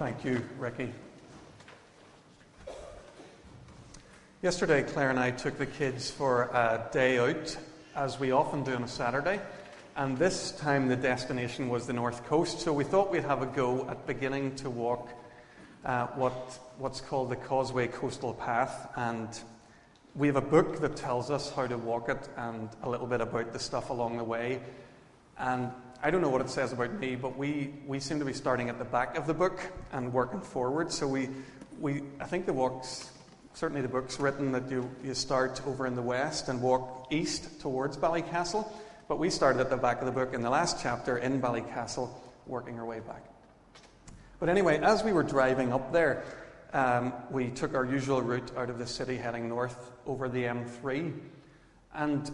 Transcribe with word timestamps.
Thank 0.00 0.24
you, 0.24 0.42
Ricky. 0.58 0.94
Yesterday, 4.40 4.82
Claire 4.82 5.10
and 5.10 5.20
I 5.20 5.30
took 5.30 5.58
the 5.58 5.66
kids 5.66 6.10
for 6.10 6.44
a 6.44 6.88
day 6.90 7.18
out, 7.18 7.54
as 7.94 8.18
we 8.18 8.30
often 8.30 8.64
do 8.64 8.72
on 8.72 8.82
a 8.82 8.88
Saturday. 8.88 9.38
And 9.96 10.16
this 10.16 10.52
time, 10.52 10.88
the 10.88 10.96
destination 10.96 11.68
was 11.68 11.86
the 11.86 11.92
North 11.92 12.24
Coast. 12.24 12.60
So 12.60 12.72
we 12.72 12.82
thought 12.82 13.10
we'd 13.10 13.24
have 13.24 13.42
a 13.42 13.46
go 13.46 13.86
at 13.90 14.06
beginning 14.06 14.54
to 14.56 14.70
walk 14.70 15.10
uh, 15.84 16.06
what, 16.06 16.58
what's 16.78 17.02
called 17.02 17.28
the 17.28 17.36
Causeway 17.36 17.86
Coastal 17.86 18.32
Path. 18.32 18.90
And 18.96 19.28
we 20.14 20.28
have 20.28 20.36
a 20.36 20.40
book 20.40 20.80
that 20.80 20.96
tells 20.96 21.30
us 21.30 21.52
how 21.52 21.66
to 21.66 21.76
walk 21.76 22.08
it 22.08 22.26
and 22.38 22.70
a 22.82 22.88
little 22.88 23.06
bit 23.06 23.20
about 23.20 23.52
the 23.52 23.58
stuff 23.58 23.90
along 23.90 24.16
the 24.16 24.24
way. 24.24 24.62
And 25.36 25.70
I 26.02 26.10
don't 26.10 26.22
know 26.22 26.30
what 26.30 26.40
it 26.40 26.48
says 26.48 26.72
about 26.72 26.94
me, 26.94 27.14
but 27.14 27.36
we, 27.36 27.74
we 27.86 28.00
seem 28.00 28.18
to 28.20 28.24
be 28.24 28.32
starting 28.32 28.70
at 28.70 28.78
the 28.78 28.86
back 28.86 29.18
of 29.18 29.26
the 29.26 29.34
book 29.34 29.60
and 29.92 30.10
working 30.12 30.40
forward. 30.40 30.90
So 30.90 31.06
we, 31.06 31.28
we 31.78 32.02
I 32.18 32.24
think 32.24 32.46
the 32.46 32.54
walk's 32.54 33.10
certainly 33.52 33.82
the 33.82 33.88
book's 33.88 34.18
written 34.18 34.52
that 34.52 34.70
you, 34.70 34.90
you 35.04 35.12
start 35.12 35.60
over 35.66 35.86
in 35.86 35.94
the 35.94 36.02
west 36.02 36.48
and 36.48 36.62
walk 36.62 37.08
east 37.10 37.60
towards 37.60 37.98
Ballycastle. 37.98 38.66
But 39.08 39.18
we 39.18 39.28
started 39.28 39.60
at 39.60 39.68
the 39.68 39.76
back 39.76 40.00
of 40.00 40.06
the 40.06 40.12
book 40.12 40.32
in 40.32 40.40
the 40.40 40.48
last 40.48 40.80
chapter 40.82 41.18
in 41.18 41.40
Ballycastle, 41.40 42.08
working 42.46 42.78
our 42.78 42.86
way 42.86 43.00
back. 43.00 43.24
But 44.38 44.48
anyway, 44.48 44.78
as 44.78 45.04
we 45.04 45.12
were 45.12 45.22
driving 45.22 45.72
up 45.72 45.92
there, 45.92 46.24
um, 46.72 47.12
we 47.30 47.50
took 47.50 47.74
our 47.74 47.84
usual 47.84 48.22
route 48.22 48.56
out 48.56 48.70
of 48.70 48.78
the 48.78 48.86
city 48.86 49.18
heading 49.18 49.50
north 49.50 49.90
over 50.06 50.30
the 50.30 50.44
M3. 50.44 51.12
And 51.92 52.30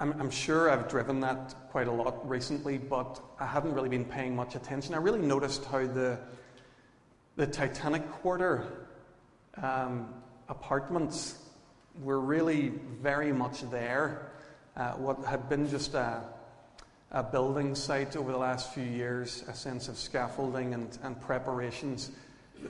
I'm, 0.00 0.18
I'm, 0.18 0.30
sure 0.30 0.70
I've 0.70 0.88
driven 0.88 1.20
that 1.20 1.54
quite 1.70 1.86
a 1.86 1.92
lot 1.92 2.26
recently, 2.26 2.78
but 2.78 3.20
I 3.38 3.44
haven't 3.44 3.74
really 3.74 3.90
been 3.90 4.06
paying 4.06 4.34
much 4.34 4.54
attention. 4.54 4.94
I 4.94 4.96
really 4.96 5.20
noticed 5.20 5.62
how 5.66 5.86
the, 5.86 6.18
the 7.36 7.46
Titanic 7.46 8.10
Quarter 8.10 8.88
um, 9.62 10.08
apartments 10.48 11.34
were 12.02 12.18
really 12.18 12.72
very 13.02 13.30
much 13.30 13.70
there. 13.70 14.32
Uh, 14.74 14.92
what 14.92 15.22
had 15.26 15.50
been 15.50 15.68
just 15.68 15.92
a, 15.92 16.22
a, 17.10 17.22
building 17.22 17.74
site 17.74 18.16
over 18.16 18.32
the 18.32 18.38
last 18.38 18.72
few 18.72 18.84
years, 18.84 19.44
a 19.48 19.54
sense 19.54 19.88
of 19.88 19.98
scaffolding 19.98 20.72
and, 20.72 20.96
and 21.02 21.20
preparations, 21.20 22.10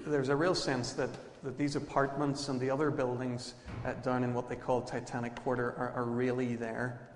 there's 0.05 0.31
a 0.31 0.37
real 0.37 0.55
sense 0.57 0.95
that, 0.95 1.11
that 1.45 1.57
these 1.57 1.77
apartments 1.77 2.49
and 2.49 2.59
the 2.59 2.71
other 2.71 2.91
buildings 2.91 3.55
uh, 3.85 3.93
down 4.03 4.25
in 4.25 4.35
what 4.35 4.49
they 4.49 4.57
call 4.57 4.83
Titanic 4.83 5.37
Quarter 5.45 5.77
are, 5.79 5.93
are 5.95 6.05
really 6.05 6.57
there. 6.57 7.07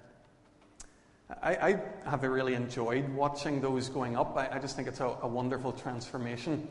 I, 1.43 1.81
I, 2.05 2.11
have 2.11 2.23
really 2.23 2.55
enjoyed 2.55 3.09
watching 3.11 3.61
those 3.61 3.89
going 3.89 4.17
up. 4.17 4.37
I, 4.37 4.49
I 4.53 4.59
just 4.59 4.77
think 4.77 4.89
it's 4.89 5.01
a, 5.01 5.17
a, 5.23 5.29
wonderful 5.29 5.73
transformation 5.73 6.69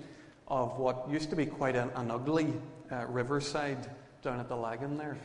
of 0.48 0.78
what 0.78 1.10
used 1.10 1.30
to 1.30 1.36
be 1.36 1.46
quite 1.46 1.76
an, 1.76 1.90
an 1.96 2.12
ugly 2.12 2.54
uh, 2.92 3.06
riverside 3.08 3.90
down 4.22 4.40
at 4.40 4.50
the 4.50 4.56
Lagan 4.56 4.98
there. 4.98 5.18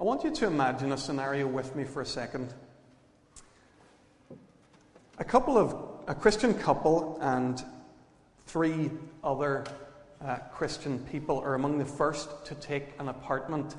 I 0.00 0.04
want 0.04 0.24
you 0.24 0.34
to 0.34 0.46
imagine 0.46 0.92
a 0.92 0.96
scenario 0.98 1.46
with 1.46 1.76
me 1.76 1.84
for 1.84 2.02
a 2.02 2.06
second. 2.06 2.54
A 5.18 5.24
couple 5.24 5.58
of 5.58 5.76
a 6.08 6.14
Christian 6.14 6.54
couple 6.54 7.18
and 7.20 7.62
three 8.46 8.90
other 9.22 9.64
uh, 10.24 10.36
Christian 10.52 10.98
people 11.00 11.38
are 11.38 11.54
among 11.54 11.78
the 11.78 11.84
first 11.84 12.44
to 12.46 12.54
take 12.54 12.88
an 12.98 13.08
apartment 13.08 13.76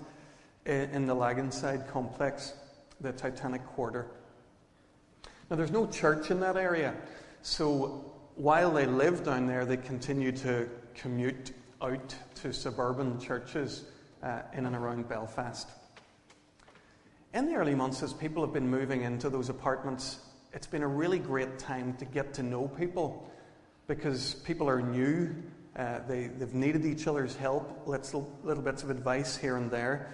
in, 0.65 0.89
in 0.91 1.07
the 1.07 1.15
Laganside 1.15 1.87
complex 1.89 2.53
the 3.01 3.11
Titanic 3.11 3.65
Quarter. 3.65 4.07
Now, 5.49 5.55
there's 5.57 5.71
no 5.71 5.87
church 5.87 6.31
in 6.31 6.39
that 6.39 6.55
area, 6.55 6.93
so 7.41 8.11
while 8.35 8.71
they 8.71 8.85
live 8.85 9.23
down 9.23 9.47
there, 9.47 9.65
they 9.65 9.77
continue 9.77 10.31
to 10.33 10.69
commute 10.95 11.51
out 11.81 12.15
to 12.35 12.53
suburban 12.53 13.19
churches 13.19 13.85
uh, 14.23 14.41
in 14.53 14.65
and 14.65 14.75
around 14.75 15.09
Belfast. 15.09 15.67
In 17.33 17.45
the 17.45 17.55
early 17.55 17.75
months, 17.75 18.03
as 18.03 18.13
people 18.13 18.43
have 18.43 18.53
been 18.53 18.69
moving 18.69 19.03
into 19.03 19.29
those 19.29 19.49
apartments, 19.49 20.19
it's 20.53 20.67
been 20.67 20.83
a 20.83 20.87
really 20.87 21.19
great 21.19 21.57
time 21.57 21.95
to 21.97 22.05
get 22.05 22.33
to 22.35 22.43
know 22.43 22.67
people 22.67 23.29
because 23.87 24.35
people 24.35 24.69
are 24.69 24.81
new. 24.81 25.33
Uh, 25.75 25.99
they, 26.07 26.27
they've 26.27 26.53
needed 26.53 26.85
each 26.85 27.07
other's 27.07 27.35
help, 27.35 27.87
little, 27.87 28.29
little 28.43 28.63
bits 28.63 28.83
of 28.83 28.89
advice 28.89 29.37
here 29.37 29.55
and 29.55 29.71
there. 29.71 30.13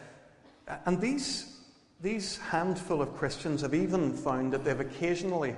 And 0.85 1.01
these 1.01 1.56
these 2.01 2.37
handful 2.37 3.01
of 3.01 3.15
Christians 3.15 3.61
have 3.61 3.73
even 3.73 4.13
found 4.13 4.53
that 4.53 4.63
they've 4.63 4.79
occasionally 4.79 5.55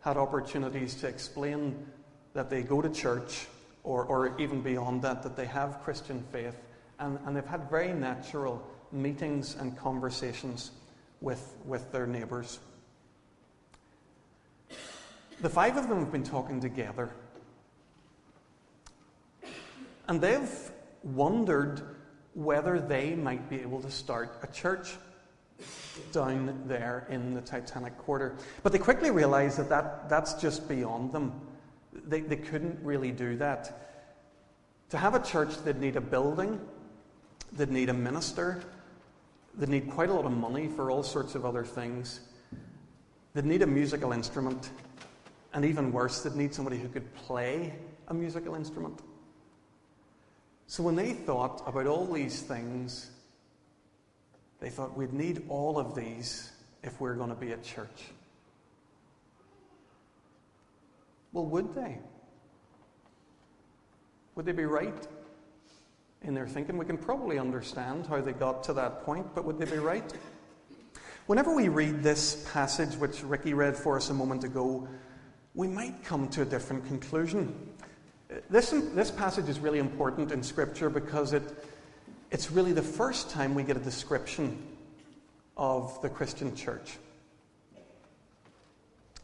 had 0.00 0.16
opportunities 0.16 0.94
to 0.96 1.08
explain 1.08 1.86
that 2.34 2.50
they 2.50 2.62
go 2.62 2.82
to 2.82 2.90
church 2.90 3.46
or, 3.84 4.04
or 4.04 4.38
even 4.38 4.60
beyond 4.60 5.02
that, 5.02 5.22
that 5.22 5.34
they 5.34 5.46
have 5.46 5.82
Christian 5.82 6.22
faith. 6.30 6.56
And, 6.98 7.18
and 7.24 7.34
they've 7.34 7.46
had 7.46 7.70
very 7.70 7.92
natural 7.92 8.62
meetings 8.92 9.56
and 9.58 9.76
conversations 9.76 10.72
with, 11.20 11.56
with 11.64 11.90
their 11.90 12.06
neighbours. 12.06 12.58
The 15.40 15.48
five 15.48 15.76
of 15.76 15.88
them 15.88 16.00
have 16.00 16.12
been 16.12 16.24
talking 16.24 16.60
together. 16.60 17.10
And 20.06 20.20
they've 20.20 20.70
wondered 21.02 21.82
whether 22.34 22.78
they 22.78 23.14
might 23.14 23.48
be 23.48 23.60
able 23.60 23.80
to 23.82 23.90
start 23.90 24.38
a 24.42 24.46
church 24.48 24.96
down 26.12 26.62
there 26.66 27.06
in 27.10 27.34
the 27.34 27.40
Titanic 27.40 27.96
Quarter. 27.98 28.36
But 28.62 28.72
they 28.72 28.78
quickly 28.78 29.10
realized 29.10 29.58
that, 29.58 29.68
that 29.68 30.08
that's 30.08 30.34
just 30.34 30.68
beyond 30.68 31.12
them. 31.12 31.40
They, 31.92 32.20
they 32.20 32.36
couldn't 32.36 32.78
really 32.82 33.10
do 33.10 33.36
that. 33.36 33.88
To 34.90 34.98
have 34.98 35.14
a 35.14 35.22
church, 35.22 35.56
they'd 35.64 35.80
need 35.80 35.96
a 35.96 36.00
building, 36.00 36.60
they'd 37.52 37.70
need 37.70 37.88
a 37.88 37.94
minister, 37.94 38.62
they'd 39.56 39.68
need 39.68 39.90
quite 39.90 40.08
a 40.08 40.14
lot 40.14 40.24
of 40.24 40.32
money 40.32 40.68
for 40.68 40.90
all 40.90 41.02
sorts 41.02 41.34
of 41.34 41.44
other 41.44 41.64
things. 41.64 42.20
They'd 43.34 43.44
need 43.44 43.62
a 43.62 43.66
musical 43.66 44.12
instrument, 44.12 44.70
and 45.52 45.64
even 45.64 45.92
worse, 45.92 46.22
they'd 46.22 46.34
need 46.34 46.54
somebody 46.54 46.78
who 46.78 46.88
could 46.88 47.14
play 47.14 47.74
a 48.08 48.14
musical 48.14 48.54
instrument. 48.54 49.00
So 50.66 50.82
when 50.82 50.96
they 50.96 51.12
thought 51.12 51.62
about 51.66 51.86
all 51.86 52.06
these 52.06 52.42
things, 52.42 53.10
they 54.60 54.70
thought 54.70 54.96
we'd 54.96 55.12
need 55.12 55.44
all 55.48 55.78
of 55.78 55.94
these 55.94 56.50
if 56.82 57.00
we're 57.00 57.14
going 57.14 57.30
to 57.30 57.36
be 57.36 57.52
a 57.52 57.56
church. 57.58 58.10
Well, 61.32 61.46
would 61.46 61.74
they? 61.74 61.98
Would 64.34 64.46
they 64.46 64.52
be 64.52 64.64
right 64.64 65.06
in 66.22 66.34
their 66.34 66.46
thinking? 66.46 66.78
We 66.78 66.84
can 66.84 66.98
probably 66.98 67.38
understand 67.38 68.06
how 68.06 68.20
they 68.20 68.32
got 68.32 68.62
to 68.64 68.72
that 68.74 69.02
point, 69.04 69.34
but 69.34 69.44
would 69.44 69.58
they 69.58 69.64
be 69.64 69.78
right? 69.78 70.12
Whenever 71.26 71.54
we 71.54 71.68
read 71.68 72.02
this 72.02 72.46
passage, 72.52 72.96
which 72.96 73.22
Ricky 73.22 73.52
read 73.52 73.76
for 73.76 73.96
us 73.96 74.10
a 74.10 74.14
moment 74.14 74.44
ago, 74.44 74.88
we 75.54 75.66
might 75.66 76.02
come 76.02 76.28
to 76.28 76.42
a 76.42 76.44
different 76.44 76.86
conclusion. 76.86 77.54
This, 78.48 78.70
this 78.70 79.10
passage 79.10 79.48
is 79.48 79.58
really 79.58 79.78
important 79.78 80.32
in 80.32 80.42
Scripture 80.42 80.88
because 80.88 81.32
it, 81.32 81.42
it's 82.30 82.50
really 82.50 82.72
the 82.72 82.82
first 82.82 83.30
time 83.30 83.54
we 83.54 83.62
get 83.62 83.76
a 83.76 83.80
description 83.80 84.58
of 85.56 86.00
the 86.02 86.08
Christian 86.08 86.54
church 86.54 86.98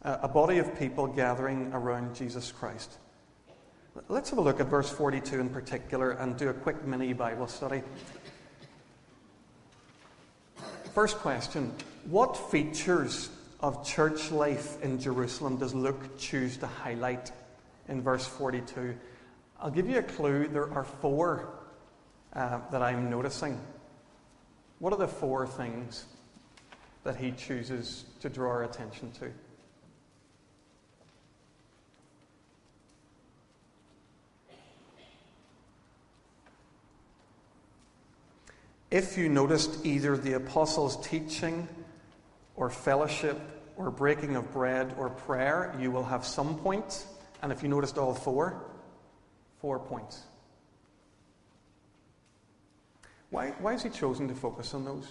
a 0.04 0.28
body 0.28 0.58
of 0.58 0.78
people 0.78 1.06
gathering 1.06 1.72
around 1.72 2.14
Jesus 2.14 2.52
Christ. 2.52 2.98
Let's 4.08 4.28
have 4.30 4.38
a 4.38 4.42
look 4.42 4.60
at 4.60 4.66
verse 4.66 4.90
42 4.90 5.40
in 5.40 5.48
particular 5.48 6.10
and 6.12 6.36
do 6.36 6.50
a 6.50 6.52
quick 6.52 6.84
mini 6.84 7.14
Bible 7.14 7.46
study. 7.46 7.82
First 10.92 11.16
question 11.18 11.72
What 12.04 12.36
features 12.36 13.30
of 13.60 13.86
church 13.86 14.30
life 14.30 14.80
in 14.82 15.00
Jerusalem 15.00 15.56
does 15.56 15.74
Luke 15.74 16.18
choose 16.18 16.58
to 16.58 16.66
highlight 16.66 17.32
in 17.88 18.02
verse 18.02 18.26
42? 18.26 18.94
I'll 19.58 19.70
give 19.70 19.88
you 19.88 20.00
a 20.00 20.02
clue. 20.02 20.48
There 20.48 20.70
are 20.74 20.84
four 20.84 21.48
uh, 22.34 22.60
that 22.70 22.82
I'm 22.82 23.10
noticing. 23.10 23.60
What 24.78 24.92
are 24.92 24.98
the 24.98 25.08
four 25.08 25.46
things 25.46 26.06
that 27.04 27.16
he 27.16 27.32
chooses 27.32 28.04
to 28.20 28.28
draw 28.28 28.50
our 28.50 28.64
attention 28.64 29.10
to? 29.12 29.30
If 38.90 39.18
you 39.18 39.28
noticed 39.28 39.84
either 39.84 40.16
the 40.16 40.34
apostles' 40.34 41.04
teaching 41.04 41.66
or 42.54 42.70
fellowship 42.70 43.40
or 43.76 43.90
breaking 43.90 44.36
of 44.36 44.52
bread 44.52 44.94
or 44.96 45.10
prayer, 45.10 45.74
you 45.80 45.90
will 45.90 46.04
have 46.04 46.24
some 46.24 46.56
points. 46.58 47.06
And 47.42 47.50
if 47.50 47.62
you 47.62 47.68
noticed 47.68 47.98
all 47.98 48.14
four, 48.14 48.62
four 49.60 49.80
points. 49.80 50.22
Why, 53.34 53.50
why 53.58 53.72
has 53.72 53.82
he 53.82 53.90
chosen 53.90 54.28
to 54.28 54.34
focus 54.34 54.74
on 54.74 54.84
those? 54.84 55.08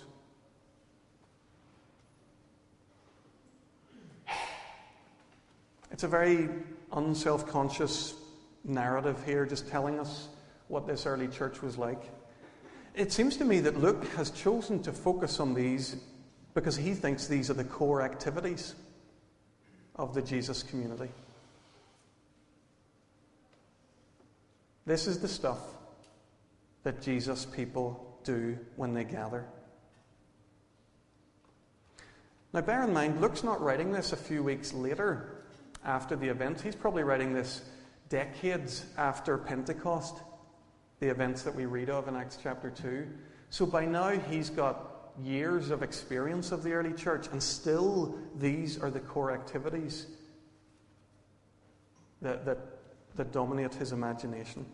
It's 5.92 6.04
a 6.04 6.08
very 6.08 6.48
unself 6.94 7.46
conscious 7.46 8.14
narrative 8.64 9.22
here, 9.26 9.46
just 9.46 9.68
telling 9.68 10.00
us 10.00 10.30
what 10.70 10.88
this 10.88 11.06
early 11.06 11.28
church 11.28 11.62
was 11.62 11.78
like. 11.78 12.02
It 12.96 13.12
seems 13.12 13.36
to 13.38 13.44
me 13.44 13.60
that 13.60 13.78
Luke 13.78 14.08
has 14.16 14.30
chosen 14.30 14.82
to 14.84 14.94
focus 14.94 15.42
on 15.42 15.54
these 15.54 15.98
because 16.54 16.78
he 16.78 16.94
thinks 16.94 17.28
these 17.28 17.50
are 17.50 17.56
the 17.56 17.66
core 17.66 18.02
activities 18.02 18.74
of 19.98 20.14
the 20.14 20.22
Jesus 20.22 20.64
community. 20.64 21.12
This 24.86 25.08
is 25.08 25.20
the 25.20 25.28
stuff 25.28 25.60
that 26.84 27.02
Jesus 27.02 27.44
people 27.44 28.12
do 28.24 28.58
when 28.76 28.94
they 28.94 29.04
gather. 29.04 29.46
Now, 32.54 32.62
bear 32.62 32.84
in 32.84 32.94
mind, 32.94 33.20
Luke's 33.20 33.44
not 33.44 33.62
writing 33.62 33.92
this 33.92 34.14
a 34.14 34.18
few 34.18 34.44
weeks 34.44 34.74
later 34.74 35.44
after 35.84 36.16
the 36.16 36.28
event. 36.28 36.62
He's 36.62 36.76
probably 36.76 37.04
writing 37.04 37.34
this 37.34 37.64
decades 38.10 38.86
after 38.98 39.38
Pentecost, 39.38 40.18
the 41.00 41.10
events 41.10 41.42
that 41.44 41.56
we 41.56 41.66
read 41.66 41.90
of 41.90 42.08
in 42.08 42.16
Acts 42.16 42.38
chapter 42.42 42.70
2. 42.70 43.08
So 43.50 43.66
by 43.66 43.86
now, 43.86 44.10
he's 44.10 44.52
got 44.52 45.12
years 45.22 45.70
of 45.70 45.84
experience 45.84 46.52
of 46.52 46.64
the 46.64 46.74
early 46.74 46.94
church, 46.94 47.28
and 47.32 47.42
still, 47.42 48.16
these 48.36 48.80
are 48.80 48.92
the 48.92 49.00
core 49.00 49.32
activities 49.32 50.08
that, 52.22 52.46
that, 52.46 52.60
that 53.16 53.32
dominate 53.32 53.74
his 53.74 53.92
imagination. 53.92 54.66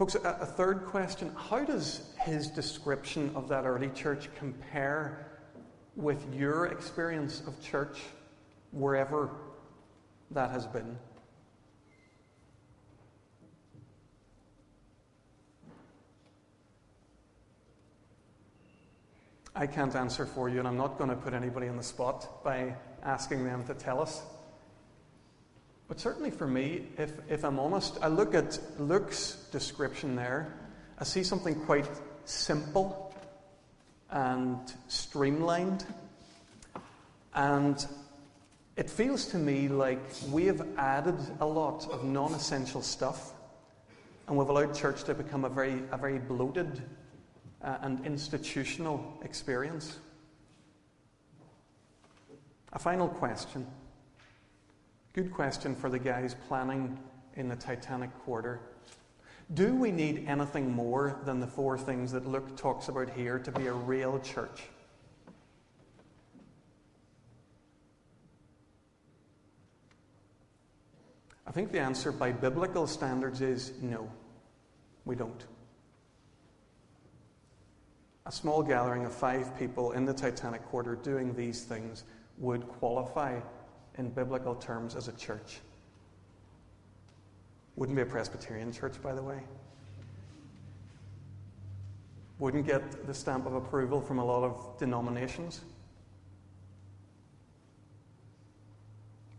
Folks, 0.00 0.14
a, 0.14 0.38
a 0.40 0.46
third 0.46 0.86
question 0.86 1.30
how 1.36 1.62
does 1.62 2.14
his 2.20 2.46
description 2.46 3.30
of 3.34 3.48
that 3.50 3.66
early 3.66 3.90
church 3.90 4.30
compare 4.34 5.26
with 5.94 6.24
your 6.34 6.68
experience 6.68 7.42
of 7.46 7.62
church 7.62 7.98
wherever 8.72 9.28
that 10.30 10.50
has 10.52 10.66
been? 10.66 10.96
I 19.54 19.66
can't 19.66 19.94
answer 19.94 20.24
for 20.24 20.48
you, 20.48 20.60
and 20.60 20.66
I'm 20.66 20.78
not 20.78 20.96
going 20.96 21.10
to 21.10 21.16
put 21.16 21.34
anybody 21.34 21.68
on 21.68 21.76
the 21.76 21.82
spot 21.82 22.42
by 22.42 22.74
asking 23.02 23.44
them 23.44 23.66
to 23.66 23.74
tell 23.74 24.00
us. 24.00 24.22
But 25.90 25.98
certainly 25.98 26.30
for 26.30 26.46
me, 26.46 26.86
if, 26.98 27.10
if 27.28 27.44
I'm 27.44 27.58
honest, 27.58 27.98
I 28.00 28.06
look 28.06 28.32
at 28.32 28.60
Luke's 28.78 29.32
description 29.50 30.14
there, 30.14 30.54
I 31.00 31.02
see 31.02 31.24
something 31.24 31.56
quite 31.64 31.88
simple 32.24 33.12
and 34.08 34.60
streamlined. 34.86 35.84
And 37.34 37.84
it 38.76 38.88
feels 38.88 39.26
to 39.32 39.36
me 39.36 39.66
like 39.66 39.98
we 40.30 40.46
have 40.46 40.64
added 40.78 41.18
a 41.40 41.46
lot 41.46 41.90
of 41.90 42.04
non 42.04 42.34
essential 42.34 42.82
stuff, 42.82 43.32
and 44.28 44.36
we've 44.36 44.48
allowed 44.48 44.72
church 44.76 45.02
to 45.04 45.14
become 45.14 45.44
a 45.44 45.48
very, 45.48 45.82
a 45.90 45.98
very 45.98 46.20
bloated 46.20 46.82
uh, 47.64 47.78
and 47.82 48.06
institutional 48.06 49.18
experience. 49.24 49.98
A 52.72 52.78
final 52.78 53.08
question. 53.08 53.66
Good 55.12 55.32
question 55.32 55.74
for 55.74 55.90
the 55.90 55.98
guys 55.98 56.36
planning 56.46 56.96
in 57.34 57.48
the 57.48 57.56
Titanic 57.56 58.16
quarter. 58.24 58.60
Do 59.54 59.74
we 59.74 59.90
need 59.90 60.26
anything 60.28 60.72
more 60.72 61.20
than 61.24 61.40
the 61.40 61.48
four 61.48 61.76
things 61.76 62.12
that 62.12 62.28
Luke 62.28 62.56
talks 62.56 62.86
about 62.88 63.10
here 63.10 63.40
to 63.40 63.50
be 63.50 63.66
a 63.66 63.72
real 63.72 64.20
church? 64.20 64.62
I 71.44 71.50
think 71.50 71.72
the 71.72 71.80
answer 71.80 72.12
by 72.12 72.30
biblical 72.30 72.86
standards 72.86 73.40
is 73.40 73.72
no, 73.82 74.08
we 75.04 75.16
don't. 75.16 75.44
A 78.26 78.30
small 78.30 78.62
gathering 78.62 79.04
of 79.04 79.12
five 79.12 79.58
people 79.58 79.90
in 79.90 80.04
the 80.04 80.14
Titanic 80.14 80.64
quarter 80.66 80.94
doing 80.94 81.34
these 81.34 81.64
things 81.64 82.04
would 82.38 82.68
qualify 82.68 83.40
in 84.00 84.08
biblical 84.08 84.54
terms 84.54 84.96
as 84.96 85.08
a 85.08 85.12
church. 85.12 85.60
Wouldn't 87.76 87.94
be 87.94 88.02
a 88.02 88.06
Presbyterian 88.06 88.72
church, 88.72 89.00
by 89.02 89.14
the 89.14 89.22
way. 89.22 89.38
Wouldn't 92.38 92.66
get 92.66 93.06
the 93.06 93.14
stamp 93.14 93.46
of 93.46 93.54
approval 93.54 94.00
from 94.00 94.18
a 94.18 94.24
lot 94.24 94.42
of 94.42 94.78
denominations. 94.78 95.60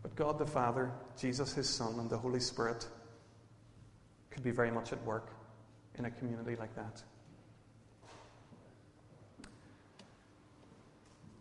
But 0.02 0.14
God 0.14 0.38
the 0.38 0.46
Father, 0.46 0.92
Jesus 1.18 1.52
his 1.52 1.68
Son, 1.68 1.98
and 1.98 2.08
the 2.08 2.18
Holy 2.18 2.40
Spirit 2.40 2.86
could 4.30 4.44
be 4.44 4.52
very 4.52 4.70
much 4.70 4.92
at 4.92 5.04
work 5.04 5.30
in 5.98 6.04
a 6.04 6.10
community 6.10 6.54
like 6.56 6.74
that. 6.76 7.02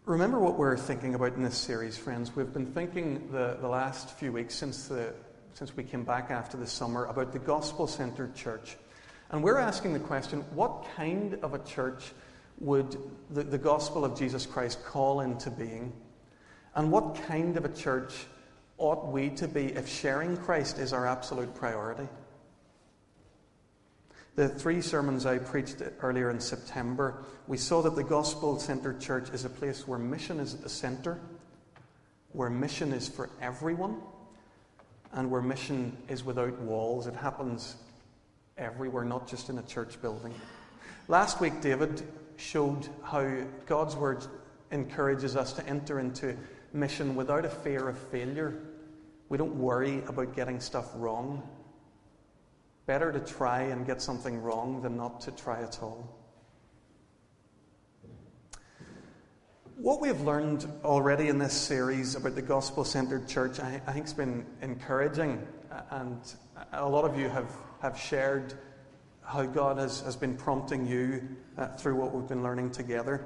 Remember 0.06 0.39
what 0.39 0.57
we're 0.57 0.77
thinking 0.77 1.13
about 1.13 1.36
in 1.36 1.44
this 1.44 1.56
series, 1.56 1.95
friends. 1.95 2.36
We've 2.36 2.51
been 2.51 2.65
thinking 2.65 3.30
the, 3.31 3.57
the 3.62 3.68
last 3.68 4.18
few 4.18 4.31
weeks 4.31 4.56
since, 4.56 4.88
the, 4.88 5.13
since 5.53 5.77
we 5.77 5.83
came 5.83 6.03
back 6.03 6.31
after 6.31 6.57
the 6.57 6.65
summer 6.65 7.06
about 7.06 7.31
the 7.31 7.38
gospel 7.38 7.86
centered 7.86 8.36
church. 8.36 8.77
And 9.30 9.44
we're 9.44 9.59
asking 9.59 9.94
the 9.94 10.00
question 10.00 10.39
what 10.56 10.88
kind 10.95 11.36
of 11.44 11.53
a 11.53 11.59
church 11.59 12.13
would 12.59 12.98
the, 13.30 13.44
the 13.44 13.59
gospel 13.59 14.03
of 14.03 14.18
Jesus 14.18 14.48
Christ 14.48 14.83
call 14.83 15.19
into 15.19 15.51
being? 15.51 15.94
And 16.74 16.92
what 16.92 17.13
kind 17.27 17.56
of 17.56 17.63
a 17.63 17.69
church 17.69 18.25
ought 18.80 19.07
we 19.12 19.30
to 19.30 19.47
be 19.47 19.65
if 19.65 19.88
sharing 19.88 20.36
Christ 20.36 20.80
is 20.80 20.94
our 20.94 21.06
absolute 21.06 21.54
priority? 21.54 22.09
The 24.36 24.48
three 24.48 24.81
sermons 24.81 25.25
I 25.25 25.39
preached 25.39 25.81
earlier 26.01 26.30
in 26.30 26.39
September, 26.39 27.25
we 27.48 27.57
saw 27.57 27.81
that 27.81 27.95
the 27.95 28.04
gospel 28.04 28.57
centered 28.60 29.01
church 29.01 29.30
is 29.31 29.44
a 29.44 29.50
place 29.50 29.86
where 29.86 30.00
mission 30.00 30.39
is 30.39 30.54
at 30.54 30.62
the 30.62 30.69
center, 30.69 31.19
where 32.31 32.50
mission 32.50 32.94
is 32.94 33.10
for 33.10 33.30
everyone, 33.42 33.98
and 35.12 35.30
where 35.30 35.42
mission 35.42 35.98
is 36.07 36.24
without 36.24 36.57
walls. 36.60 37.07
It 37.07 37.13
happens 37.13 37.75
everywhere, 38.57 39.04
not 39.04 39.28
just 39.28 39.50
in 39.50 39.57
a 39.57 39.63
church 39.63 40.01
building. 40.01 40.33
Last 41.10 41.42
week, 41.42 41.60
David 41.60 42.01
showed 42.38 42.88
how 43.04 43.44
God's 43.66 43.98
word 43.98 44.25
encourages 44.72 45.36
us 45.36 45.51
to 45.54 45.68
enter 45.68 46.00
into 46.00 46.38
mission 46.72 47.16
without 47.16 47.44
a 47.44 47.50
fear 47.50 47.89
of 47.89 47.98
failure. 47.98 48.57
We 49.28 49.38
don't 49.38 49.56
worry 49.56 50.01
about 50.07 50.36
getting 50.38 50.62
stuff 50.62 50.89
wrong. 50.95 51.44
Better 52.92 53.14
to 53.14 53.21
try 53.21 53.62
and 53.62 53.86
get 53.86 54.02
something 54.02 54.42
wrong 54.42 54.81
than 54.81 54.98
not 54.98 55.21
to 55.21 55.31
try 55.31 55.64
at 55.64 55.81
all. 55.81 56.14
What 59.78 60.02
we 60.02 60.10
have 60.10 60.19
learned 60.24 60.69
already 60.83 61.30
in 61.30 61.38
this 61.38 61.54
series 61.54 62.16
about 62.16 62.36
the 62.36 62.42
gospel 62.42 62.83
centered 62.83 63.30
church, 63.30 63.62
I, 63.62 63.81
I 63.88 63.94
think, 63.94 64.07
has 64.07 64.14
been 64.14 64.45
encouraging. 64.62 65.42
And 65.90 66.19
a 66.74 66.86
lot 66.86 67.06
of 67.06 67.18
you 67.18 67.30
have, 67.30 67.50
have 67.81 67.98
shared 67.98 68.56
how 69.24 69.45
God 69.45 69.78
has, 69.78 70.02
has 70.02 70.18
been 70.18 70.36
prompting 70.36 70.86
you 70.86 71.26
uh, 71.57 71.68
through 71.68 71.95
what 71.95 72.12
we've 72.12 72.28
been 72.28 72.44
learning 72.44 72.71
together. 72.71 73.26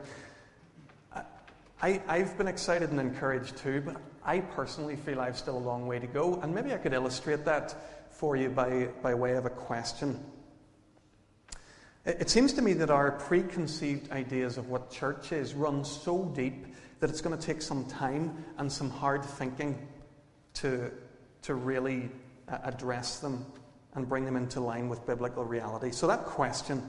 I, 1.81 2.03
I've 2.07 2.37
been 2.37 2.47
excited 2.47 2.91
and 2.91 2.99
encouraged 2.99 3.57
too, 3.57 3.81
but 3.83 3.95
I 4.23 4.41
personally 4.41 4.95
feel 4.95 5.19
I've 5.19 5.39
still 5.39 5.57
a 5.57 5.59
long 5.59 5.87
way 5.87 5.97
to 5.97 6.07
go. 6.07 6.39
And 6.41 6.53
maybe 6.53 6.71
I 6.71 6.77
could 6.77 6.93
illustrate 6.93 7.45
that 7.45 7.75
for 8.17 8.35
you 8.35 8.49
by, 8.49 8.89
by 9.01 9.13
way 9.13 9.33
of 9.35 9.45
a 9.45 9.49
question. 9.49 10.23
It 12.05 12.29
seems 12.29 12.53
to 12.53 12.61
me 12.61 12.73
that 12.73 12.91
our 12.91 13.11
preconceived 13.11 14.11
ideas 14.11 14.57
of 14.57 14.69
what 14.69 14.91
church 14.91 15.31
is 15.31 15.53
run 15.53 15.83
so 15.83 16.25
deep 16.35 16.67
that 16.99 17.09
it's 17.09 17.21
going 17.21 17.37
to 17.37 17.45
take 17.45 17.61
some 17.61 17.85
time 17.85 18.45
and 18.57 18.71
some 18.71 18.89
hard 18.89 19.25
thinking 19.25 19.87
to, 20.55 20.91
to 21.41 21.55
really 21.55 22.09
uh, 22.47 22.59
address 22.63 23.19
them 23.19 23.45
and 23.95 24.07
bring 24.07 24.23
them 24.23 24.35
into 24.35 24.59
line 24.59 24.87
with 24.87 25.05
biblical 25.05 25.43
reality. 25.43 25.91
So, 25.91 26.07
that 26.07 26.25
question 26.25 26.83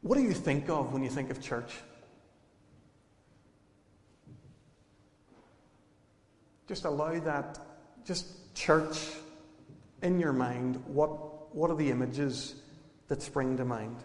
what 0.00 0.16
do 0.16 0.22
you 0.22 0.32
think 0.32 0.68
of 0.68 0.92
when 0.92 1.02
you 1.02 1.10
think 1.10 1.30
of 1.30 1.42
church? 1.42 1.72
Just 6.68 6.84
allow 6.84 7.18
that, 7.20 7.58
just 8.04 8.54
church 8.54 8.96
in 10.02 10.20
your 10.20 10.32
mind, 10.32 10.82
what, 10.86 11.54
what 11.54 11.70
are 11.70 11.76
the 11.76 11.90
images 11.90 12.54
that 13.08 13.22
spring 13.22 13.56
to 13.56 13.64
mind? 13.64 13.96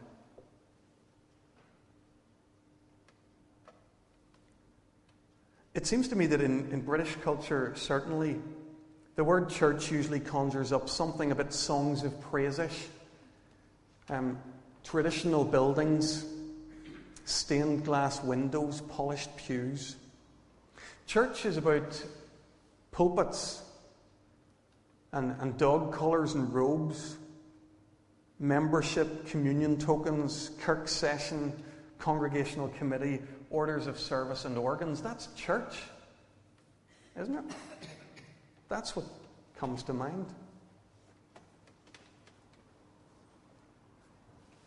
It 5.74 5.88
seems 5.88 6.08
to 6.10 6.16
me 6.16 6.28
that 6.28 6.42
in, 6.42 6.72
in 6.72 6.82
British 6.82 7.16
culture, 7.24 7.74
certainly, 7.76 8.40
the 9.16 9.24
word 9.24 9.50
church 9.50 9.92
usually 9.92 10.20
conjures 10.20 10.72
up 10.72 10.88
something 10.88 11.32
about 11.32 11.54
songs 11.54 12.04
of 12.04 12.20
praise-ish. 12.22 12.88
Um, 14.10 14.38
traditional 14.84 15.44
buildings, 15.46 16.26
stained 17.26 17.86
glass 17.86 18.24
windows, 18.24 18.82
polished 18.82 19.36
pews. 19.38 19.96
Church 21.08 21.46
is 21.46 21.58
about 21.58 22.04
pulpits 22.92 23.64
and, 25.14 25.36
and 25.40 25.58
dog 25.58 25.94
collars 25.94 26.34
and 26.34 26.54
robes, 26.54 27.18
membership, 28.40 29.28
communion 29.28 29.78
tokens, 29.78 30.52
kirk 30.60 30.88
session, 30.88 31.54
congregational 32.00 32.68
committee, 32.70 33.22
orders 33.50 33.88
of 33.88 34.00
service, 34.00 34.44
and 34.44 34.58
organs. 34.58 35.02
That's 35.02 35.28
church, 35.36 35.84
isn't 37.20 37.36
it? 37.36 37.46
That's 38.68 38.96
what 38.96 39.06
comes 39.58 39.84
to 39.84 39.94
mind. 39.94 40.26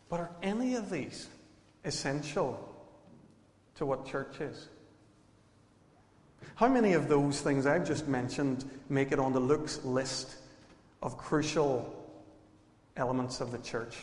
But 0.08 0.20
are 0.20 0.30
any 0.42 0.76
of 0.76 0.88
these 0.88 1.26
essential 1.84 2.72
to 3.74 3.84
what 3.84 4.06
church 4.06 4.40
is? 4.40 4.68
How 6.54 6.68
many 6.68 6.94
of 6.94 7.08
those 7.08 7.40
things 7.40 7.66
I've 7.66 7.86
just 7.86 8.08
mentioned 8.08 8.64
make 8.88 9.12
it 9.12 9.18
on 9.18 9.32
the 9.32 9.40
Luke's 9.40 9.84
list 9.84 10.36
of 11.02 11.18
crucial 11.18 11.92
elements 12.96 13.40
of 13.40 13.52
the 13.52 13.58
church? 13.58 13.96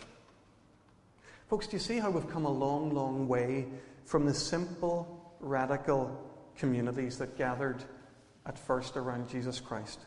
Folks, 1.49 1.67
do 1.67 1.75
you 1.75 1.79
see 1.79 1.99
how 1.99 2.11
we've 2.11 2.29
come 2.29 2.45
a 2.45 2.51
long, 2.51 2.93
long 2.93 3.27
way 3.27 3.65
from 4.05 4.25
the 4.25 4.33
simple, 4.33 5.33
radical 5.39 6.29
communities 6.57 7.17
that 7.17 7.37
gathered 7.37 7.83
at 8.45 8.57
first 8.57 8.97
around 8.97 9.29
Jesus 9.29 9.59
Christ? 9.59 9.99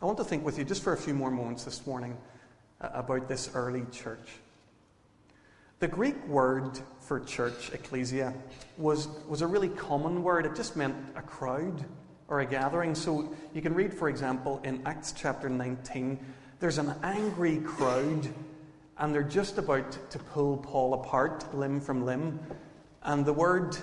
I 0.00 0.06
want 0.06 0.18
to 0.18 0.24
think 0.24 0.44
with 0.44 0.58
you 0.58 0.64
just 0.64 0.82
for 0.82 0.92
a 0.92 0.96
few 0.96 1.14
more 1.14 1.30
moments 1.30 1.64
this 1.64 1.86
morning 1.86 2.16
about 2.80 3.28
this 3.28 3.50
early 3.54 3.84
church. 3.90 4.28
The 5.80 5.88
Greek 5.88 6.26
word 6.28 6.78
for 7.00 7.20
church, 7.20 7.72
ecclesia, 7.72 8.32
was, 8.78 9.08
was 9.28 9.42
a 9.42 9.46
really 9.46 9.68
common 9.68 10.22
word. 10.22 10.46
It 10.46 10.54
just 10.54 10.76
meant 10.76 10.94
a 11.16 11.22
crowd 11.22 11.84
or 12.28 12.40
a 12.40 12.46
gathering. 12.46 12.94
So 12.94 13.34
you 13.52 13.60
can 13.60 13.74
read, 13.74 13.92
for 13.92 14.08
example, 14.08 14.60
in 14.62 14.80
Acts 14.86 15.12
chapter 15.12 15.48
19, 15.48 16.18
there's 16.60 16.78
an 16.78 16.94
angry 17.02 17.58
crowd, 17.58 18.28
and 18.98 19.12
they're 19.12 19.24
just 19.24 19.58
about 19.58 20.10
to 20.10 20.18
pull 20.18 20.58
Paul 20.58 20.94
apart, 20.94 21.52
limb 21.54 21.80
from 21.80 22.06
limb. 22.06 22.38
And 23.02 23.26
the 23.26 23.32
word, 23.32 23.76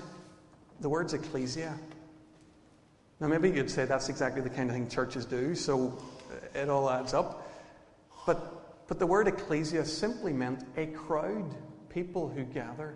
the 0.80 0.90
word's 0.90 1.14
ecclesia. 1.14 1.78
Now, 3.20 3.28
maybe 3.28 3.52
you'd 3.52 3.70
say 3.70 3.86
that's 3.86 4.10
exactly 4.10 4.42
the 4.42 4.50
kind 4.50 4.70
of 4.70 4.76
thing 4.76 4.88
churches 4.88 5.26
do, 5.26 5.54
so 5.56 6.02
it 6.56 6.70
all 6.70 6.90
adds 6.90 7.14
up. 7.14 7.48
But, 8.26 8.88
but 8.88 8.98
the 8.98 9.06
word 9.06 9.28
ecclesia 9.28 9.86
simply 9.86 10.32
meant 10.32 10.66
a 10.78 10.88
crowd 10.88 11.54
people 11.94 12.30
who 12.30 12.44
gather. 12.44 12.96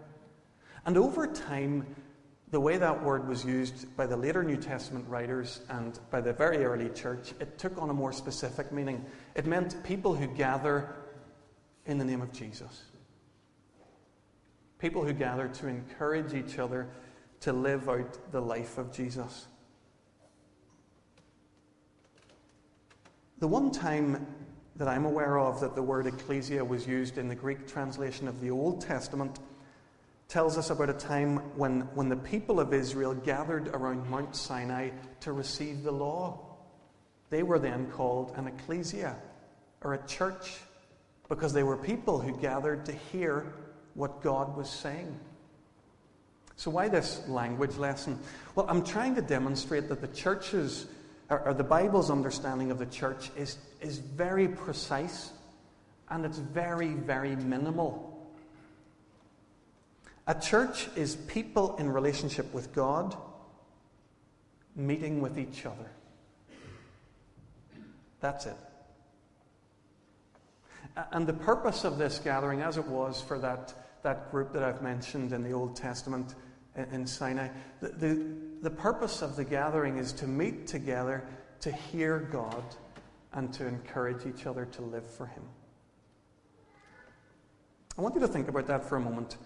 And 0.85 0.97
over 0.97 1.27
time, 1.27 1.85
the 2.51 2.59
way 2.59 2.77
that 2.77 3.03
word 3.03 3.27
was 3.27 3.43
used 3.43 3.95
by 3.97 4.05
the 4.05 4.15
later 4.15 4.43
New 4.43 4.57
Testament 4.57 5.07
writers 5.09 5.61
and 5.69 5.99
by 6.11 6.21
the 6.21 6.33
very 6.33 6.63
early 6.63 6.89
church, 6.89 7.33
it 7.39 7.57
took 7.57 7.81
on 7.81 7.89
a 7.89 7.93
more 7.93 8.13
specific 8.13 8.71
meaning. 8.71 9.03
It 9.35 9.45
meant 9.45 9.83
people 9.83 10.13
who 10.13 10.27
gather 10.27 10.95
in 11.85 11.97
the 11.97 12.05
name 12.05 12.21
of 12.21 12.31
Jesus. 12.31 12.83
People 14.79 15.03
who 15.03 15.13
gather 15.13 15.47
to 15.47 15.67
encourage 15.67 16.33
each 16.33 16.59
other 16.59 16.87
to 17.41 17.53
live 17.53 17.89
out 17.89 18.31
the 18.31 18.41
life 18.41 18.77
of 18.77 18.91
Jesus. 18.93 19.47
The 23.39 23.47
one 23.47 23.71
time 23.71 24.25
that 24.75 24.87
I'm 24.87 25.05
aware 25.05 25.39
of 25.39 25.61
that 25.61 25.75
the 25.75 25.81
word 25.81 26.05
ecclesia 26.05 26.63
was 26.63 26.85
used 26.85 27.17
in 27.17 27.27
the 27.27 27.35
Greek 27.35 27.67
translation 27.67 28.27
of 28.27 28.41
the 28.41 28.51
Old 28.51 28.81
Testament 28.81 29.39
tells 30.27 30.57
us 30.57 30.69
about 30.69 30.89
a 30.89 30.93
time 30.93 31.37
when, 31.57 31.81
when 31.93 32.09
the 32.09 32.15
people 32.15 32.59
of 32.59 32.73
Israel 32.73 33.13
gathered 33.13 33.67
around 33.69 34.09
Mount 34.09 34.35
Sinai 34.35 34.89
to 35.21 35.31
receive 35.31 35.83
the 35.83 35.91
law. 35.91 36.39
They 37.29 37.43
were 37.43 37.59
then 37.59 37.91
called 37.91 38.33
an 38.35 38.47
ecclesia, 38.47 39.15
or 39.81 39.93
a 39.93 40.07
church, 40.07 40.57
because 41.29 41.53
they 41.53 41.63
were 41.63 41.77
people 41.77 42.19
who 42.19 42.35
gathered 42.39 42.85
to 42.85 42.91
hear 42.91 43.53
what 43.93 44.21
God 44.21 44.57
was 44.57 44.69
saying. 44.69 45.19
So, 46.57 46.71
why 46.71 46.87
this 46.87 47.27
language 47.27 47.75
lesson? 47.75 48.19
Well, 48.55 48.65
I'm 48.69 48.83
trying 48.83 49.15
to 49.15 49.21
demonstrate 49.21 49.89
that 49.89 50.01
the 50.01 50.07
church's 50.07 50.87
or, 51.29 51.39
or 51.47 51.53
the 51.53 51.63
Bible's 51.63 52.11
understanding 52.11 52.71
of 52.71 52.79
the 52.79 52.85
church 52.85 53.31
is, 53.37 53.57
is 53.81 53.97
very 53.97 54.47
precise 54.47 55.31
and 56.09 56.25
it's 56.25 56.37
very, 56.37 56.93
very 56.93 57.35
minimal. 57.35 58.11
A 60.27 60.35
church 60.35 60.87
is 60.95 61.15
people 61.15 61.75
in 61.77 61.91
relationship 61.91 62.51
with 62.53 62.73
God 62.73 63.15
meeting 64.75 65.21
with 65.21 65.37
each 65.37 65.65
other. 65.65 65.89
That's 68.19 68.45
it. 68.45 68.57
And 71.11 71.27
the 71.27 71.33
purpose 71.33 71.83
of 71.83 71.97
this 71.97 72.19
gathering, 72.19 72.61
as 72.61 72.77
it 72.77 72.85
was 72.85 73.21
for 73.21 73.37
that, 73.39 73.73
that 74.03 74.31
group 74.31 74.53
that 74.53 74.63
I've 74.63 74.81
mentioned 74.81 75.33
in 75.33 75.43
the 75.43 75.51
Old 75.51 75.75
Testament 75.75 76.35
in 76.91 77.05
Sinai, 77.05 77.49
the, 77.81 77.89
the, 77.89 78.35
the 78.61 78.69
purpose 78.69 79.21
of 79.21 79.35
the 79.35 79.43
gathering 79.43 79.97
is 79.97 80.11
to 80.13 80.27
meet 80.27 80.67
together 80.67 81.23
to 81.61 81.71
hear 81.71 82.19
God 82.19 82.63
and 83.33 83.53
to 83.53 83.67
encourage 83.67 84.25
each 84.25 84.45
other 84.45 84.65
to 84.65 84.81
live 84.81 85.05
for 85.05 85.25
Him. 85.25 85.43
I 87.97 88.01
want 88.01 88.15
you 88.15 88.21
to 88.21 88.27
think 88.27 88.47
about 88.47 88.67
that 88.67 88.87
for 88.87 88.97
a 88.97 88.99
moment. 88.99 89.37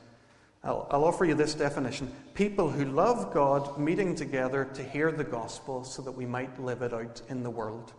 I'll, 0.64 0.88
I'll, 0.92 1.06
offer 1.06 1.24
you 1.24 1.36
this 1.36 1.54
definition 1.54 2.12
people 2.34 2.70
who 2.70 2.84
love 2.84 3.34
God 3.34 3.78
meeting 3.78 4.16
together 4.16 4.66
to 4.74 4.84
hear 4.84 5.12
the 5.12 5.24
gospel 5.24 5.84
so 5.86 6.02
that 6.02 6.12
we 6.12 6.26
might 6.26 6.60
live 6.60 6.82
it 6.82 6.94
out 6.94 7.22
in 7.30 7.44
the 7.44 7.50
world. 7.50 7.94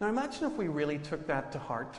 Now 0.00 0.08
imagine 0.08 0.44
if 0.44 0.56
we 0.56 0.68
really 0.68 0.98
took 0.98 1.26
that 1.26 1.52
to 1.52 1.58
heart. 1.58 1.98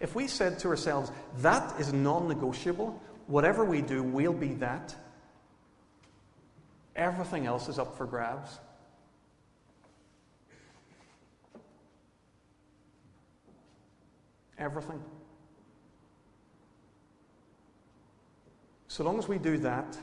If 0.00 0.14
we 0.14 0.26
said 0.26 0.58
to 0.60 0.68
ourselves, 0.68 1.12
that 1.38 1.78
is 1.80 1.92
non 1.92 2.28
negotiable, 2.28 3.00
whatever 3.26 3.64
we 3.64 3.82
do, 3.82 4.02
we'll 4.02 4.32
be 4.32 4.54
that. 4.54 4.94
Everything 6.94 7.46
else 7.46 7.68
is 7.68 7.78
up 7.78 7.96
for 7.96 8.06
grabs. 8.06 8.58
Everything. 14.58 15.02
So 18.88 19.04
long 19.04 19.18
as 19.18 19.26
we 19.26 19.38
do 19.38 19.56
that, 19.58 19.96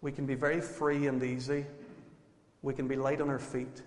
we 0.00 0.12
can 0.12 0.24
be 0.24 0.36
very 0.36 0.60
free 0.60 1.08
and 1.08 1.22
easy. 1.22 1.66
We 2.62 2.72
can 2.74 2.86
be 2.86 2.94
light 2.96 3.20
on 3.20 3.28
our 3.28 3.40
feet. 3.40 3.82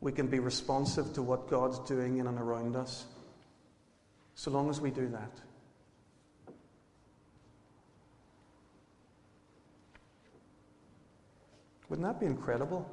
We 0.00 0.12
can 0.12 0.28
be 0.28 0.38
responsive 0.38 1.12
to 1.14 1.22
what 1.22 1.48
God's 1.48 1.80
doing 1.80 2.18
in 2.18 2.26
and 2.28 2.38
around 2.38 2.76
us. 2.76 3.06
So 4.36 4.50
long 4.50 4.70
as 4.70 4.80
we 4.80 4.90
do 4.90 5.08
that. 5.08 5.30
Wouldn't 11.88 12.06
that 12.06 12.20
be 12.20 12.26
incredible? 12.26 12.88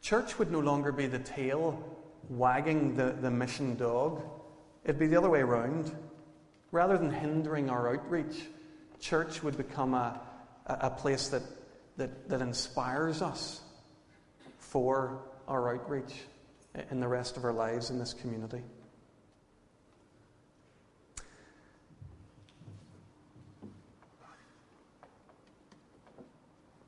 Church 0.00 0.38
would 0.38 0.50
no 0.50 0.60
longer 0.60 0.92
be 0.92 1.06
the 1.06 1.18
tail 1.18 1.96
wagging 2.28 2.94
the, 2.96 3.16
the 3.20 3.30
mission 3.30 3.76
dog. 3.76 4.22
It'd 4.84 4.98
be 4.98 5.06
the 5.06 5.16
other 5.16 5.30
way 5.30 5.40
around. 5.40 5.94
Rather 6.70 6.98
than 6.98 7.10
hindering 7.10 7.70
our 7.70 7.94
outreach, 7.94 8.42
church 9.00 9.42
would 9.42 9.56
become 9.56 9.94
a, 9.94 10.20
a, 10.66 10.90
place 10.90 11.28
that, 11.28 11.42
that, 11.96 12.28
that 12.28 12.42
inspires 12.42 13.22
us 13.22 13.62
for 14.58 15.22
our 15.46 15.74
outreach 15.74 16.24
in 16.90 17.00
the 17.00 17.08
rest 17.08 17.36
of 17.36 17.44
our 17.44 17.52
lives 17.52 17.90
in 17.90 17.98
this 17.98 18.12
community. 18.12 18.62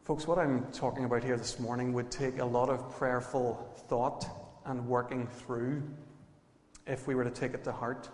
Folks, 0.02 0.26
what 0.26 0.38
I'm 0.38 0.64
talking 0.72 1.04
about 1.04 1.22
here 1.22 1.36
this 1.36 1.60
morning 1.60 1.92
would 1.92 2.10
take 2.10 2.38
a 2.38 2.44
lot 2.44 2.70
of 2.70 2.96
prayerful 2.96 3.70
thought 3.86 4.26
and 4.64 4.88
working 4.88 5.26
through 5.26 5.82
if 6.86 7.06
we 7.06 7.14
were 7.14 7.22
to 7.22 7.30
take 7.30 7.52
it 7.52 7.62
to 7.64 7.72
heart. 7.72 8.08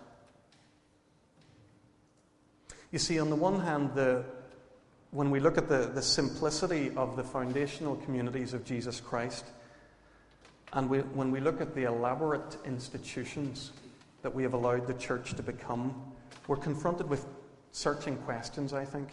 You 2.90 2.99
see, 2.99 3.21
on 3.21 3.31
the 3.31 3.37
one 3.37 3.61
hand, 3.61 3.95
the, 3.95 4.25
when 5.12 5.31
we 5.31 5.38
look 5.38 5.57
at 5.57 5.69
the, 5.69 5.90
the 5.95 6.02
simplicity 6.02 6.90
of 6.97 7.16
the 7.16 7.23
foundational 7.23 7.95
communities 7.97 8.52
of 8.52 8.64
Jesus 8.64 9.00
Christ, 9.00 9.45
and 10.73 10.90
we, 10.90 10.99
when 10.99 11.31
we 11.31 11.38
look 11.38 11.61
at 11.61 11.73
the 11.75 11.85
elaborate 11.85 12.59
institutions 12.64 13.71
that 14.23 14.35
we 14.35 14.43
have 14.43 14.55
allowed 14.55 14.88
the 14.88 14.95
church 14.95 15.35
to 15.35 15.43
become, 15.43 15.95
we're 16.49 16.57
confronted 16.57 17.09
with 17.09 17.25
searching 17.71 18.16
questions, 18.19 18.73
I 18.73 18.85
think. 18.85 19.11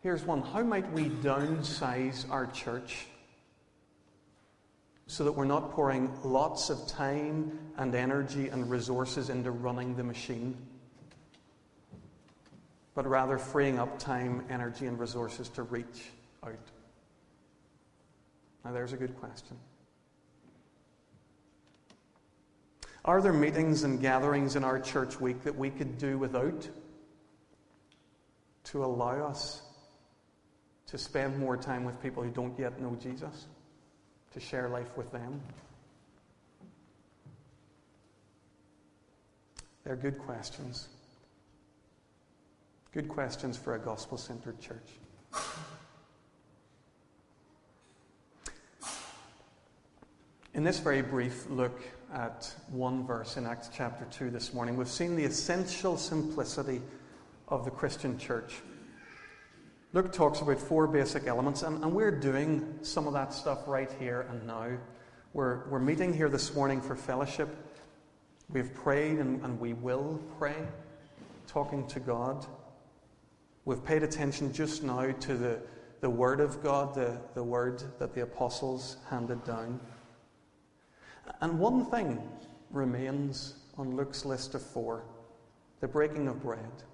Here's 0.00 0.24
one 0.24 0.42
How 0.42 0.62
might 0.62 0.90
we 0.92 1.10
downsize 1.10 2.28
our 2.30 2.46
church 2.46 3.06
so 5.06 5.24
that 5.24 5.32
we're 5.32 5.44
not 5.44 5.72
pouring 5.72 6.10
lots 6.24 6.70
of 6.70 6.86
time 6.86 7.58
and 7.76 7.94
energy 7.94 8.48
and 8.48 8.70
resources 8.70 9.28
into 9.28 9.50
running 9.50 9.96
the 9.96 10.04
machine, 10.04 10.56
but 12.94 13.06
rather 13.06 13.36
freeing 13.36 13.78
up 13.78 13.98
time, 13.98 14.46
energy, 14.48 14.86
and 14.86 14.98
resources 14.98 15.48
to 15.50 15.64
reach 15.64 16.10
out? 16.46 16.54
Now, 18.64 18.72
there's 18.72 18.92
a 18.92 18.96
good 18.96 19.18
question. 19.20 19.56
Are 23.04 23.20
there 23.20 23.32
meetings 23.32 23.82
and 23.82 24.00
gatherings 24.00 24.56
in 24.56 24.64
our 24.64 24.78
church 24.78 25.20
week 25.20 25.42
that 25.42 25.56
we 25.56 25.70
could 25.70 25.98
do 25.98 26.16
without 26.16 26.68
to 28.64 28.84
allow 28.84 29.26
us 29.26 29.62
to 30.90 30.98
spend 30.98 31.38
more 31.38 31.56
time 31.56 31.84
with 31.84 32.00
people 32.02 32.22
who 32.22 32.30
don't 32.30 32.58
yet 32.58 32.80
know 32.80 32.96
Jesus, 33.00 33.46
to 34.32 34.40
share 34.40 34.68
life 34.68 34.96
with 34.96 35.10
them? 35.12 35.40
They're 39.84 39.96
good 39.96 40.18
questions. 40.18 40.88
Good 42.92 43.08
questions 43.08 43.56
for 43.56 43.76
a 43.76 43.78
gospel 43.78 44.18
centered 44.18 44.60
church. 44.60 44.78
In 50.52 50.64
this 50.64 50.80
very 50.80 51.02
brief 51.02 51.48
look 51.48 51.80
at 52.12 52.52
one 52.70 53.06
verse 53.06 53.36
in 53.36 53.46
Acts 53.46 53.70
chapter 53.72 54.04
2 54.10 54.30
this 54.30 54.52
morning, 54.52 54.76
we've 54.76 54.88
seen 54.88 55.14
the 55.14 55.24
essential 55.24 55.96
simplicity 55.96 56.82
of 57.46 57.64
the 57.64 57.70
Christian 57.70 58.18
church. 58.18 58.54
Luke 59.92 60.12
talks 60.12 60.40
about 60.40 60.60
four 60.60 60.86
basic 60.86 61.26
elements, 61.26 61.62
and, 61.62 61.82
and 61.82 61.92
we're 61.92 62.12
doing 62.12 62.78
some 62.82 63.08
of 63.08 63.12
that 63.12 63.32
stuff 63.34 63.66
right 63.66 63.90
here 63.98 64.24
and 64.30 64.46
now. 64.46 64.68
We're, 65.32 65.68
we're 65.68 65.80
meeting 65.80 66.12
here 66.12 66.28
this 66.28 66.54
morning 66.54 66.80
for 66.80 66.94
fellowship. 66.94 67.48
We've 68.48 68.72
prayed 68.72 69.18
and, 69.18 69.44
and 69.44 69.58
we 69.58 69.72
will 69.72 70.20
pray, 70.38 70.54
talking 71.48 71.88
to 71.88 71.98
God. 71.98 72.46
We've 73.64 73.84
paid 73.84 74.04
attention 74.04 74.52
just 74.52 74.84
now 74.84 75.10
to 75.10 75.36
the, 75.36 75.58
the 76.00 76.10
Word 76.10 76.38
of 76.38 76.62
God, 76.62 76.94
the, 76.94 77.18
the 77.34 77.42
Word 77.42 77.82
that 77.98 78.14
the 78.14 78.22
apostles 78.22 78.96
handed 79.08 79.42
down. 79.44 79.80
And 81.40 81.58
one 81.58 81.84
thing 81.86 82.22
remains 82.70 83.54
on 83.76 83.96
Luke's 83.96 84.24
list 84.24 84.54
of 84.54 84.62
four 84.62 85.02
the 85.80 85.88
breaking 85.88 86.28
of 86.28 86.40
bread. 86.42 86.84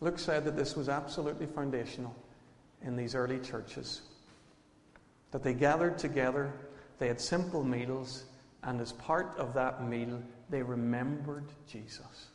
Luke 0.00 0.18
said 0.18 0.44
that 0.44 0.56
this 0.56 0.76
was 0.76 0.88
absolutely 0.88 1.46
foundational 1.46 2.14
in 2.82 2.96
these 2.96 3.14
early 3.14 3.38
churches. 3.38 4.02
That 5.30 5.42
they 5.42 5.54
gathered 5.54 5.98
together, 5.98 6.52
they 6.98 7.08
had 7.08 7.20
simple 7.20 7.62
meals, 7.62 8.24
and 8.62 8.80
as 8.80 8.92
part 8.92 9.36
of 9.36 9.54
that 9.54 9.86
meal, 9.86 10.22
they 10.48 10.62
remembered 10.62 11.46
Jesus. 11.66 12.28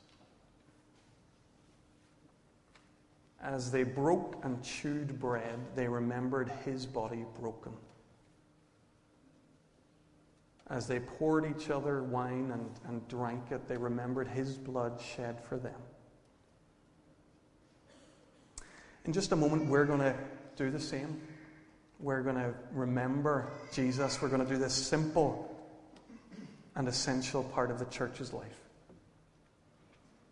As 3.41 3.71
they 3.71 3.83
broke 3.83 4.43
and 4.43 4.63
chewed 4.63 5.19
bread, 5.19 5.59
they 5.75 5.87
remembered 5.87 6.51
his 6.63 6.85
body 6.85 7.25
broken. 7.39 7.73
As 10.67 10.87
they 10.87 10.99
poured 10.99 11.45
each 11.45 11.69
other 11.69 12.03
wine 12.03 12.51
and, 12.51 12.69
and 12.87 13.07
drank 13.07 13.51
it, 13.51 13.67
they 13.67 13.77
remembered 13.77 14.27
his 14.27 14.57
blood 14.57 14.99
shed 14.99 15.39
for 15.43 15.57
them. 15.57 15.79
In 19.05 19.13
just 19.13 19.31
a 19.31 19.35
moment, 19.35 19.67
we're 19.67 19.85
going 19.85 19.99
to 19.99 20.15
do 20.57 20.71
the 20.71 20.79
same. 20.79 21.21
We're 21.99 22.23
going 22.23 22.35
to 22.35 22.53
remember 22.73 23.51
Jesus. 23.71 24.21
We're 24.21 24.29
going 24.29 24.43
to 24.45 24.51
do 24.51 24.57
this 24.57 24.73
simple 24.73 25.55
and 26.75 26.87
essential 26.87 27.43
part 27.43 27.69
of 27.71 27.79
the 27.79 27.85
church's 27.85 28.33
life. 28.33 28.59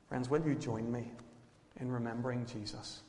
Friends, 0.09 0.29
will 0.29 0.41
you 0.41 0.55
join 0.55 0.91
me 0.91 1.11
in 1.79 1.91
remembering 1.91 2.45
Jesus? 2.47 3.01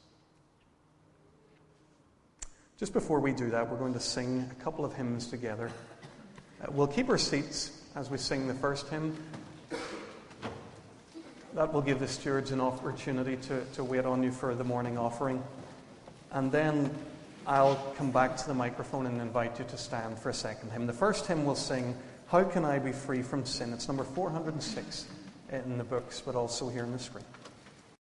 Just 2.78 2.92
before 2.92 3.20
we 3.20 3.32
do 3.32 3.50
that, 3.50 3.70
we're 3.70 3.78
going 3.78 3.94
to 3.94 4.00
sing 4.00 4.48
a 4.50 4.62
couple 4.62 4.84
of 4.84 4.92
hymns 4.92 5.28
together. 5.28 5.70
Uh, 6.62 6.66
we'll 6.72 6.86
keep 6.86 7.08
our 7.08 7.18
seats 7.18 7.80
as 7.94 8.10
we 8.10 8.18
sing 8.18 8.46
the 8.46 8.54
first 8.54 8.88
hymn. 8.88 9.16
That 11.54 11.72
will 11.72 11.82
give 11.82 12.00
the 12.00 12.08
stewards 12.08 12.50
an 12.50 12.60
opportunity 12.60 13.36
to, 13.36 13.64
to 13.74 13.84
wait 13.84 14.04
on 14.04 14.24
you 14.24 14.32
for 14.32 14.56
the 14.56 14.64
morning 14.64 14.98
offering. 14.98 15.40
And 16.32 16.50
then 16.50 16.90
I'll 17.46 17.76
come 17.96 18.10
back 18.10 18.36
to 18.38 18.48
the 18.48 18.54
microphone 18.54 19.06
and 19.06 19.20
invite 19.20 19.60
you 19.60 19.64
to 19.66 19.78
stand 19.78 20.18
for 20.18 20.30
a 20.30 20.34
second 20.34 20.72
hymn. 20.72 20.88
The 20.88 20.92
first 20.92 21.26
hymn 21.26 21.44
we'll 21.44 21.54
sing, 21.54 21.96
How 22.26 22.42
Can 22.42 22.64
I 22.64 22.80
Be 22.80 22.90
Free 22.90 23.22
from 23.22 23.44
Sin? 23.44 23.72
It's 23.72 23.86
number 23.86 24.02
406 24.02 25.06
in 25.52 25.78
the 25.78 25.84
books, 25.84 26.20
but 26.20 26.34
also 26.34 26.68
here 26.68 26.82
on 26.82 26.90
the 26.90 26.98
screen. 26.98 27.24